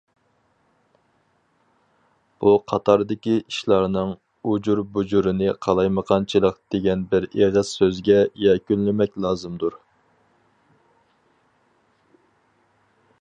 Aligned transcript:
بۇ 2.43 2.53
قاتاردىكى 2.73 3.35
ئىشلارنىڭ 3.41 4.15
ئۇجۇر- 4.53 4.81
بۇجۇرىنى« 4.95 5.53
قالايمىقانچىلىق» 5.67 6.59
دېگەن 6.77 7.05
بىر 7.13 7.29
ئېغىز 7.35 7.75
سۆزگە 7.83 8.19
يەكۈنلىمەك 8.47 9.23
لازىمدۇر. 9.27 9.81